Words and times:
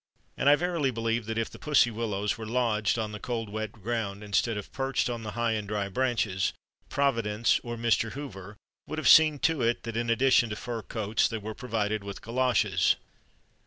And 0.35 0.49
I 0.49 0.55
verily 0.55 0.89
believe 0.89 1.27
that 1.27 1.37
if 1.37 1.51
the 1.51 1.59
Pussy 1.59 1.91
Willows 1.91 2.35
were 2.35 2.47
lodged 2.47 2.97
on 2.97 3.11
the 3.11 3.19
cold 3.19 3.49
wet 3.49 3.71
ground 3.71 4.23
instead 4.23 4.57
of 4.57 4.71
perched 4.71 5.11
on 5.11 5.21
the 5.21 5.33
high 5.37 5.51
and 5.51 5.67
dry 5.67 5.89
branches, 5.89 6.53
Providence 6.89 7.59
(or 7.63 7.77
Mr. 7.77 8.13
Hoover) 8.13 8.57
would 8.87 8.97
have 8.97 9.07
seen 9.07 9.37
to 9.45 9.61
it 9.61 9.83
that 9.83 9.95
in 9.95 10.09
addition 10.09 10.49
to 10.49 10.55
fur 10.55 10.81
coats 10.81 11.27
they 11.27 11.37
were 11.37 11.53
provided 11.53 12.03
with 12.03 12.23
galoshes. 12.23 12.95